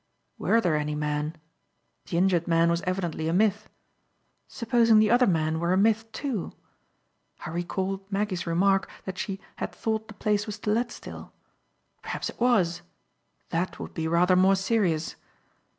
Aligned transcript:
Were 0.39 0.59
there 0.59 0.77
any 0.77 0.95
men? 0.95 1.35
The 2.07 2.17
injured 2.17 2.47
man 2.47 2.71
was 2.71 2.81
evidently 2.87 3.27
a 3.27 3.33
myth. 3.33 3.69
Supposing 4.47 4.97
the 4.97 5.11
other 5.11 5.27
men 5.27 5.59
were 5.59 5.73
a 5.73 5.77
myth 5.77 6.11
too? 6.11 6.53
I 7.45 7.51
recalled 7.51 8.11
Maggie's 8.11 8.47
remark, 8.47 8.89
that 9.05 9.19
she 9.19 9.39
"had 9.57 9.71
thought 9.71 10.07
the 10.07 10.15
place 10.15 10.47
was 10.47 10.57
to 10.61 10.71
let 10.71 10.91
still." 10.91 11.33
Perhaps 12.01 12.31
it 12.31 12.39
was. 12.39 12.81
That 13.49 13.79
would 13.79 13.93
be 13.93 14.07
rather 14.07 14.35
more 14.35 14.55
serious. 14.55 15.17